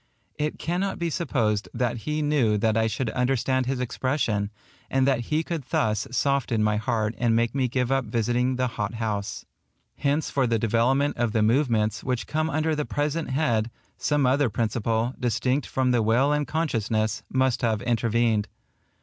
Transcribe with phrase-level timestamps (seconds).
[0.39, 4.49] It cannot be supposed that he knew that I should understand his expression,
[4.89, 8.65] and that he could thus soften my heart and make me give up visiting the
[8.65, 9.45] hot house.
[9.97, 14.49] Hence for the development of the movements which come under the present head, some other
[14.49, 18.47] principle, distinct from the will and consciousness, must have intervened.